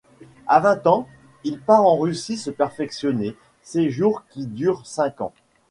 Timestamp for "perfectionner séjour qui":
2.49-4.47